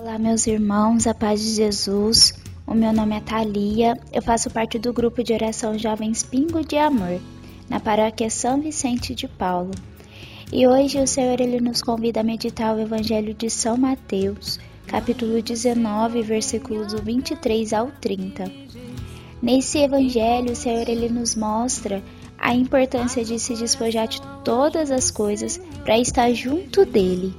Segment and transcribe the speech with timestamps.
[0.00, 2.32] Olá, meus irmãos, a paz de Jesus.
[2.64, 6.76] O meu nome é Thalia, eu faço parte do grupo de oração Jovens Pingo de
[6.76, 7.20] Amor,
[7.68, 9.72] na paróquia São Vicente de Paulo.
[10.52, 15.42] E hoje o Senhor ele nos convida a meditar o Evangelho de São Mateus, capítulo
[15.42, 18.44] 19, versículos do 23 ao 30.
[19.42, 22.04] Nesse evangelho, o Senhor ele nos mostra
[22.38, 27.34] a importância de se despojar de todas as coisas para estar junto dele.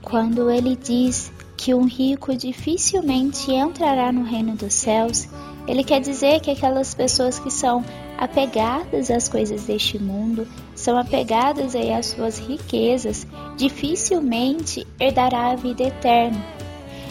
[0.00, 5.28] Quando ele diz que um rico dificilmente entrará no reino dos céus,
[5.66, 7.84] ele quer dizer que aquelas pessoas que são
[8.16, 13.26] apegadas às coisas deste mundo, são apegadas aí às suas riquezas,
[13.56, 16.42] dificilmente herdará a vida eterna.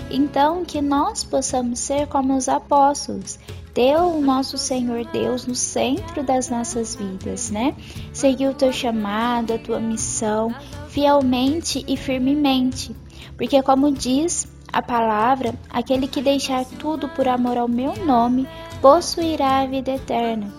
[0.09, 3.37] Então, que nós possamos ser como os apóstolos,
[3.73, 7.75] ter o nosso Senhor Deus no centro das nossas vidas, né?
[8.13, 10.55] Seguir o teu chamado, a tua missão,
[10.87, 12.95] fielmente e firmemente.
[13.37, 18.47] Porque, como diz a palavra, aquele que deixar tudo por amor ao meu nome
[18.81, 20.53] possuirá a vida eterna.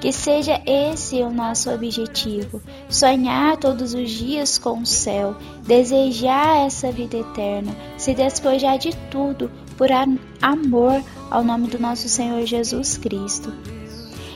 [0.00, 6.90] Que seja esse o nosso objetivo: sonhar todos os dias com o céu, desejar essa
[6.90, 13.52] vida eterna, se despojar de tudo por amor ao nome do nosso Senhor Jesus Cristo.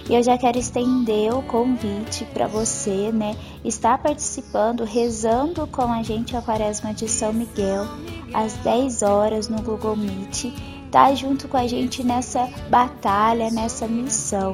[0.09, 6.03] E eu já quero estender o convite para você, né, estar participando, rezando com a
[6.03, 7.85] gente a Quaresma de São Miguel
[8.33, 10.53] às 10 horas no Google Meet,
[10.93, 14.53] tá junto com a gente nessa batalha, nessa missão.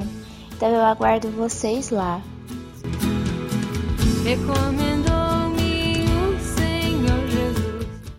[0.55, 2.19] Então eu aguardo vocês lá.
[4.25, 5.12] É